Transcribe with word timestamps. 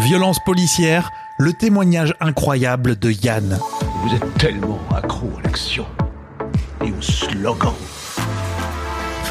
Violence 0.00 0.38
policière, 0.44 1.10
le 1.38 1.52
témoignage 1.52 2.14
incroyable 2.20 2.98
de 2.98 3.10
Yann. 3.10 3.58
Vous 4.02 4.14
êtes 4.14 4.34
tellement 4.38 4.78
accro 4.94 5.30
à 5.38 5.42
l'action 5.42 5.86
et 6.84 6.90
au 6.90 7.02
slogan. 7.02 7.72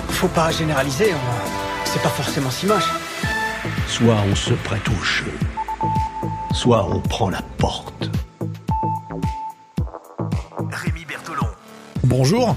Faut 0.10 0.28
pas 0.28 0.52
généraliser, 0.52 1.14
on- 1.14 1.86
c'est 1.86 2.02
pas 2.02 2.10
forcément 2.10 2.50
si 2.52 2.66
moche. 2.66 2.90
Soit 3.88 4.16
on 4.32 4.36
se 4.36 4.54
prête 4.54 4.88
au 4.90 5.04
jeu, 5.04 5.32
soit 6.54 6.86
on 6.90 7.00
prend 7.00 7.30
la 7.30 7.42
porte. 7.58 8.10
Rémi 10.72 11.06
Bertolon. 11.06 11.48
Bonjour. 12.04 12.56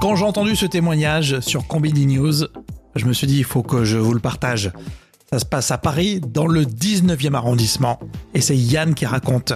Quand 0.00 0.16
j'ai 0.16 0.24
entendu 0.24 0.56
ce 0.56 0.66
témoignage 0.66 1.40
sur 1.40 1.66
Combini 1.66 2.06
News, 2.06 2.46
je 2.96 3.04
me 3.04 3.12
suis 3.12 3.26
dit 3.26 3.38
il 3.38 3.44
faut 3.44 3.62
que 3.62 3.84
je 3.84 3.98
vous 3.98 4.14
le 4.14 4.20
partage. 4.20 4.72
Ça 5.32 5.38
se 5.38 5.44
passe 5.44 5.70
à 5.70 5.78
Paris, 5.78 6.20
dans 6.20 6.48
le 6.48 6.64
19e 6.64 7.34
arrondissement. 7.34 8.00
Et 8.34 8.40
c'est 8.40 8.56
Yann 8.56 8.94
qui 8.96 9.06
raconte. 9.06 9.52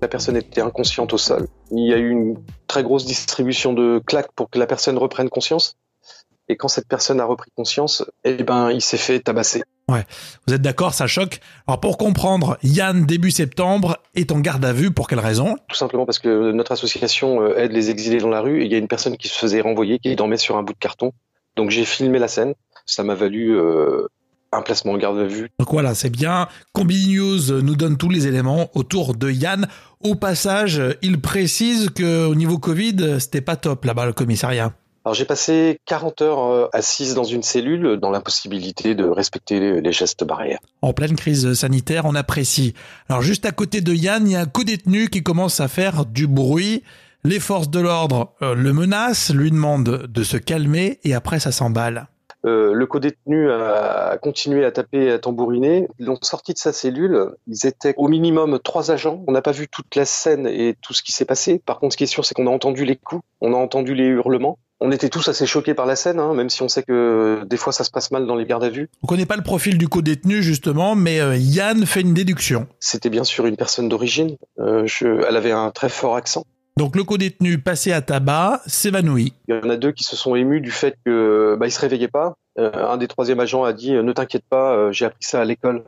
La 0.00 0.08
personne 0.08 0.38
était 0.38 0.62
inconsciente 0.62 1.12
au 1.12 1.18
sol. 1.18 1.48
Il 1.70 1.86
y 1.86 1.92
a 1.92 1.98
eu 1.98 2.08
une 2.08 2.38
très 2.66 2.82
grosse 2.82 3.04
distribution 3.04 3.74
de 3.74 4.00
claques 4.06 4.32
pour 4.34 4.48
que 4.48 4.58
la 4.58 4.66
personne 4.66 4.96
reprenne 4.96 5.28
conscience. 5.28 5.76
Et 6.48 6.56
quand 6.56 6.68
cette 6.68 6.88
personne 6.88 7.20
a 7.20 7.26
repris 7.26 7.50
conscience, 7.54 8.06
eh 8.24 8.42
ben, 8.42 8.70
il 8.70 8.80
s'est 8.80 8.96
fait 8.96 9.20
tabasser. 9.20 9.62
Vous 10.46 10.54
êtes 10.54 10.62
d'accord, 10.62 10.94
ça 10.94 11.06
choque? 11.06 11.40
Alors 11.66 11.78
pour 11.78 11.98
comprendre, 11.98 12.56
Yann, 12.62 13.04
début 13.04 13.30
septembre, 13.30 13.98
est 14.14 14.32
en 14.32 14.40
garde 14.40 14.64
à 14.64 14.72
vue 14.72 14.92
pour 14.92 15.08
quelle 15.08 15.20
raison? 15.20 15.56
Tout 15.68 15.76
simplement 15.76 16.06
parce 16.06 16.20
que 16.20 16.52
notre 16.52 16.72
association 16.72 17.42
euh, 17.42 17.58
aide 17.58 17.72
les 17.72 17.90
exilés 17.90 18.18
dans 18.18 18.30
la 18.30 18.40
rue 18.40 18.62
et 18.62 18.64
il 18.64 18.72
y 18.72 18.74
a 18.74 18.78
une 18.78 18.88
personne 18.88 19.18
qui 19.18 19.28
se 19.28 19.38
faisait 19.38 19.60
renvoyer, 19.60 19.98
qui 19.98 20.16
dormait 20.16 20.38
sur 20.38 20.56
un 20.56 20.62
bout 20.62 20.72
de 20.72 20.78
carton. 20.78 21.12
Donc 21.54 21.68
j'ai 21.68 21.84
filmé 21.84 22.18
la 22.18 22.28
scène. 22.28 22.54
Ça 22.86 23.02
m'a 23.02 23.14
valu 23.14 23.58
euh, 23.58 24.08
un 24.52 24.62
placement 24.62 24.92
en 24.92 24.96
garde 24.98 25.18
à 25.18 25.26
vue. 25.26 25.50
Donc 25.58 25.70
voilà, 25.70 25.94
c'est 25.94 26.10
bien. 26.10 26.48
Combini 26.72 27.16
News 27.16 27.60
nous 27.62 27.76
donne 27.76 27.96
tous 27.96 28.08
les 28.08 28.26
éléments 28.26 28.70
autour 28.74 29.14
de 29.14 29.30
Yann. 29.30 29.66
Au 30.02 30.14
passage, 30.14 30.80
il 31.02 31.20
précise 31.20 31.90
que 31.90 32.26
au 32.26 32.34
niveau 32.34 32.58
Covid, 32.58 33.16
c'était 33.20 33.40
pas 33.40 33.56
top 33.56 33.84
là-bas 33.84 34.06
le 34.06 34.12
commissariat. 34.12 34.72
Alors 35.04 35.14
j'ai 35.14 35.24
passé 35.24 35.78
40 35.86 36.22
heures 36.22 36.44
euh, 36.52 36.68
assise 36.74 37.14
dans 37.14 37.24
une 37.24 37.42
cellule 37.42 37.98
dans 38.00 38.10
l'impossibilité 38.10 38.94
de 38.94 39.04
respecter 39.04 39.80
les- 39.80 39.92
gestes 39.92 40.24
barrières. 40.24 40.58
En 40.82 40.92
pleine 40.92 41.16
crise 41.16 41.54
sanitaire, 41.54 42.04
on 42.04 42.14
apprécie. 42.14 42.74
Alors 43.08 43.22
juste 43.22 43.46
à 43.46 43.50
côté 43.52 43.80
de 43.80 43.94
Yann, 43.94 44.26
il 44.28 44.32
y 44.32 44.36
a 44.36 44.40
un 44.40 44.46
co-détenu 44.46 45.08
qui 45.08 45.22
commence 45.22 45.60
à 45.60 45.68
faire 45.68 46.04
du 46.04 46.26
bruit. 46.26 46.82
Les 47.24 47.40
forces 47.40 47.70
de 47.70 47.80
l'ordre 47.80 48.34
euh, 48.42 48.54
le 48.54 48.72
menacent, 48.72 49.32
lui 49.32 49.50
demandent 49.50 50.06
de 50.08 50.22
se 50.22 50.36
calmer 50.36 51.00
et 51.04 51.14
après 51.14 51.40
ça 51.40 51.52
s'emballe. 51.52 52.08
Euh, 52.46 52.72
le 52.72 52.86
co-détenu 52.86 53.50
a 53.50 54.16
continué 54.22 54.64
à 54.64 54.70
taper 54.70 55.04
et 55.06 55.10
à 55.12 55.18
tambouriner. 55.18 55.88
Ils 55.98 56.06
l'ont 56.06 56.18
sorti 56.22 56.52
de 56.52 56.58
sa 56.58 56.72
cellule. 56.72 57.30
Ils 57.46 57.66
étaient 57.66 57.94
au 57.96 58.08
minimum 58.08 58.58
trois 58.62 58.90
agents. 58.90 59.24
On 59.26 59.32
n'a 59.32 59.42
pas 59.42 59.52
vu 59.52 59.68
toute 59.68 59.94
la 59.96 60.04
scène 60.04 60.46
et 60.46 60.76
tout 60.80 60.92
ce 60.94 61.02
qui 61.02 61.12
s'est 61.12 61.24
passé. 61.24 61.60
Par 61.64 61.78
contre, 61.80 61.94
ce 61.94 61.96
qui 61.98 62.04
est 62.04 62.08
sûr, 62.08 62.24
c'est 62.24 62.34
qu'on 62.34 62.46
a 62.46 62.50
entendu 62.50 62.84
les 62.84 62.96
coups, 62.96 63.22
on 63.40 63.52
a 63.54 63.56
entendu 63.56 63.94
les 63.94 64.04
hurlements. 64.04 64.58
On 64.80 64.92
était 64.92 65.08
tous 65.08 65.26
assez 65.26 65.44
choqués 65.44 65.74
par 65.74 65.86
la 65.86 65.96
scène, 65.96 66.20
hein, 66.20 66.34
même 66.34 66.48
si 66.48 66.62
on 66.62 66.68
sait 66.68 66.84
que 66.84 67.42
des 67.44 67.56
fois 67.56 67.72
ça 67.72 67.82
se 67.82 67.90
passe 67.90 68.12
mal 68.12 68.28
dans 68.28 68.36
les 68.36 68.46
gardes 68.46 68.62
à 68.62 68.68
vue. 68.68 68.88
On 69.02 69.08
connaît 69.08 69.26
pas 69.26 69.34
le 69.34 69.42
profil 69.42 69.76
du 69.76 69.88
co-détenu 69.88 70.40
justement, 70.40 70.94
mais 70.94 71.18
euh, 71.18 71.34
Yann 71.36 71.84
fait 71.84 72.02
une 72.02 72.14
déduction. 72.14 72.68
C'était 72.78 73.10
bien 73.10 73.24
sûr 73.24 73.46
une 73.46 73.56
personne 73.56 73.88
d'origine. 73.88 74.36
Euh, 74.60 74.84
je- 74.86 75.24
elle 75.28 75.36
avait 75.36 75.50
un 75.50 75.72
très 75.72 75.88
fort 75.88 76.14
accent. 76.14 76.44
Donc 76.78 76.94
le 76.94 77.02
co-détenu 77.02 77.58
passé 77.58 77.90
à 77.90 78.00
tabac 78.02 78.62
s'évanouit. 78.66 79.32
Il 79.48 79.56
y 79.56 79.58
en 79.58 79.68
a 79.68 79.76
deux 79.76 79.90
qui 79.90 80.04
se 80.04 80.14
sont 80.14 80.36
émus 80.36 80.60
du 80.60 80.70
fait 80.70 80.96
que 81.04 81.56
bah, 81.58 81.66
il 81.66 81.72
se 81.72 81.80
réveillait 81.80 82.06
pas. 82.06 82.36
Euh, 82.56 82.70
un 82.72 82.96
des 82.96 83.08
troisième 83.08 83.40
agents 83.40 83.64
a 83.64 83.72
dit 83.72 83.90
"Ne 83.90 84.12
t'inquiète 84.12 84.44
pas, 84.48 84.76
euh, 84.76 84.92
j'ai 84.92 85.04
appris 85.04 85.24
ça 85.24 85.40
à 85.40 85.44
l'école. 85.44 85.82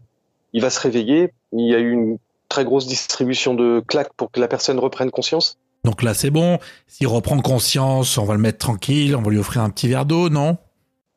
Il 0.53 0.63
va 0.63 0.69
se 0.69 0.81
réveiller." 0.81 1.33
Il 1.53 1.71
y 1.71 1.77
a 1.77 1.79
eu 1.79 1.93
une 1.93 2.19
très 2.49 2.65
grosse 2.65 2.89
distribution 2.89 3.55
de 3.55 3.81
claques 3.87 4.13
pour 4.17 4.33
que 4.33 4.41
la 4.41 4.49
personne 4.49 4.81
reprenne 4.81 5.13
conscience. 5.13 5.59
Donc 5.85 6.03
là 6.03 6.13
c'est 6.13 6.31
bon, 6.31 6.59
s'il 6.89 7.07
reprend 7.07 7.39
conscience, 7.39 8.19
on 8.19 8.25
va 8.25 8.35
le 8.35 8.41
mettre 8.41 8.59
tranquille, 8.59 9.15
on 9.15 9.23
va 9.23 9.31
lui 9.31 9.39
offrir 9.39 9.63
un 9.63 9.71
petit 9.71 9.87
verre 9.87 10.07
d'eau, 10.07 10.29
non? 10.29 10.59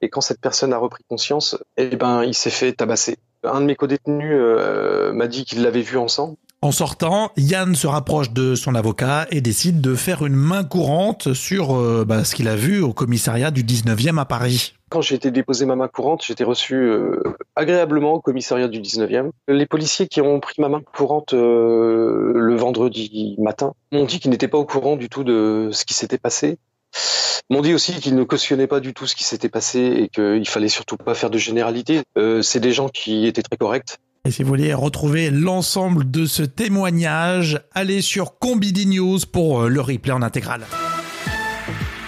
Et 0.02 0.10
quand 0.10 0.22
cette 0.22 0.40
personne 0.40 0.72
a 0.74 0.78
repris 0.78 1.04
conscience, 1.10 1.58
eh 1.78 1.96
ben 1.96 2.24
il 2.24 2.36
s'est 2.36 2.52
fait 2.52 2.74
tabasser. 2.74 3.18
Un 3.44 3.62
de 3.62 3.66
mes 3.66 3.76
co-détenus 3.76 4.38
euh, 4.40 5.14
m'a 5.14 5.28
dit 5.28 5.46
qu'il 5.46 5.64
l'avait 5.64 5.82
vu 5.82 5.98
en 5.98 6.08
sang. 6.08 6.38
En 6.64 6.72
sortant, 6.72 7.30
Yann 7.36 7.76
se 7.76 7.88
rapproche 7.88 8.32
de 8.32 8.56
son 8.56 8.74
avocat 8.74 9.28
et 9.32 9.42
décide 9.42 9.82
de 9.82 9.96
faire 9.96 10.26
une 10.26 10.34
main 10.34 10.64
courante 10.64 11.34
sur 11.34 11.76
euh, 11.76 12.06
bah, 12.08 12.24
ce 12.24 12.36
qu'il 12.36 12.48
a 12.48 12.56
vu 12.56 12.82
au 12.82 12.94
commissariat 12.94 13.52
du 13.52 13.66
19e 13.66 14.18
à 14.18 14.24
Paris. 14.24 14.74
Quand 14.88 15.02
j'ai 15.02 15.16
été 15.16 15.30
déposé 15.30 15.66
ma 15.66 15.76
main 15.76 15.90
courante, 15.90 16.24
j'étais 16.26 16.46
reçu 16.46 16.76
euh, 16.76 17.22
agréablement 17.58 18.14
au 18.14 18.22
commissariat 18.22 18.70
du 18.70 18.80
19e. 18.80 19.32
Les 19.50 19.66
policiers 19.66 20.08
qui 20.08 20.22
ont 20.22 20.40
pris 20.40 20.62
ma 20.62 20.70
main 20.70 20.80
courante 20.96 21.34
euh, 21.34 22.32
le 22.34 22.56
vendredi 22.56 23.36
matin 23.40 23.74
m'ont 23.92 24.06
dit 24.06 24.22
qu'ils 24.22 24.32
n'étaient 24.32 24.48
pas 24.48 24.58
au 24.58 24.66
courant 24.66 24.96
du 24.96 25.10
tout 25.10 25.26
de 25.26 25.68
ce 25.74 25.84
qui 25.84 25.94
s'était 25.94 26.18
passé. 26.18 26.58
M'ont 27.50 27.62
dit 27.62 27.74
aussi 27.74 28.00
qu'ils 28.00 28.16
ne 28.16 28.24
cautionnaient 28.24 28.68
pas 28.68 28.80
du 28.80 28.94
tout 28.94 29.06
ce 29.06 29.18
qui 29.18 29.26
s'était 29.26 29.50
passé 29.50 29.80
et 29.80 30.08
qu'il 30.08 30.48
fallait 30.48 30.70
surtout 30.70 30.96
pas 30.96 31.14
faire 31.14 31.30
de 31.30 31.38
généralité. 31.38 32.04
C'est 32.42 32.62
des 32.62 32.72
gens 32.72 32.88
qui 32.88 33.28
étaient 33.28 33.42
très 33.42 33.58
corrects. 33.58 33.98
Et 34.26 34.32
si 34.32 34.42
vous 34.42 34.48
voulez 34.48 34.74
retrouver 34.74 35.32
l'ensemble 35.32 36.10
de 36.10 36.26
ce 36.26 36.44
témoignage, 36.44 37.60
allez 37.74 38.02
sur 38.02 38.40
Combini 38.40 38.86
News 38.86 39.20
pour 39.30 39.64
euh, 39.64 39.68
le 39.68 39.82
replay 39.82 40.14
en 40.14 40.22
intégrale. 40.22 40.62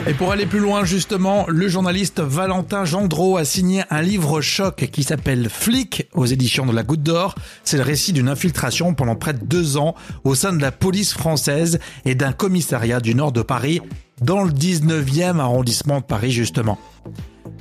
Et 0.08 0.14
pour 0.14 0.32
aller 0.32 0.46
plus 0.46 0.60
loin, 0.60 0.86
justement, 0.86 1.46
le 1.50 1.68
journaliste 1.68 2.22
Valentin 2.22 2.86
Gendreau 2.86 3.36
a 3.36 3.44
signé 3.44 3.84
un 3.90 4.02
livre 4.02 4.40
choc 4.40 4.88
qui 4.94 5.04
s'appelle 5.04 5.50
Flic 5.50 6.08
aux 6.14 6.26
éditions 6.26 6.66
de 6.66 6.72
la 6.72 6.84
Goutte 6.84 7.04
d'Or. 7.04 7.36
C'est 7.66 7.76
le 7.76 7.84
récit 7.84 8.14
d'une 8.14 8.30
infiltration 8.30 8.94
pendant 8.94 9.18
près 9.18 9.34
de 9.34 9.44
deux 9.44 9.76
ans 9.76 9.94
au 10.24 10.36
sein 10.36 10.54
de 10.54 10.62
la 10.62 10.72
police 10.72 11.12
française 11.12 11.80
et 12.06 12.16
d'un 12.16 12.32
commissariat 12.32 13.02
du 13.02 13.14
nord 13.14 13.34
de 13.34 13.42
Paris, 13.42 13.82
dans 14.22 14.46
le 14.46 14.52
19e 14.52 15.40
arrondissement 15.40 16.00
de 16.00 16.06
Paris, 16.06 16.32
justement. 16.32 16.80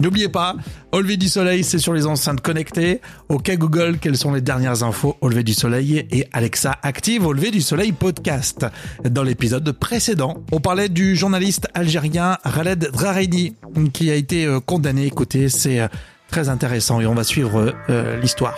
N'oubliez 0.05 0.29
pas, 0.29 0.55
au 0.93 1.01
lever 1.01 1.17
du 1.17 1.31
soleil, 1.31 1.65
c'est 1.65 1.79
sur 1.79 1.95
les 1.95 2.05
enceintes 2.05 2.43
connectées. 2.43 3.01
Ok 3.31 3.51
Google, 3.57 3.97
quelles 3.99 4.19
sont 4.19 4.35
les 4.35 4.43
dernières 4.43 4.83
infos 4.83 5.17
au 5.23 5.31
lever 5.31 5.43
du 5.43 5.55
soleil 5.55 6.07
Et 6.11 6.27
Alexa 6.35 6.77
active 6.83 7.25
au 7.25 7.33
lever 7.33 7.51
du 7.51 7.63
soleil 7.63 7.93
podcast. 7.93 8.67
Dans 9.03 9.23
l'épisode 9.23 9.73
précédent, 9.73 10.45
on 10.53 10.61
parlait 10.61 10.91
du 10.91 11.17
journaliste 11.17 11.69
algérien 11.73 12.37
Khaled 12.45 12.91
Drareni 12.93 13.57
qui 13.95 14.11
a 14.11 14.15
été 14.15 14.45
euh, 14.45 14.61
condamné. 14.61 15.07
Écoutez, 15.07 15.49
c'est 15.49 15.81
euh, 15.81 15.89
très 16.29 16.51
intéressant 16.51 17.01
et 17.01 17.07
on 17.07 17.15
va 17.15 17.25
suivre 17.25 17.73
euh, 17.89 18.21
l'histoire. 18.21 18.57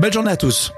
Belle 0.00 0.14
journée 0.14 0.30
à 0.30 0.38
tous. 0.38 0.72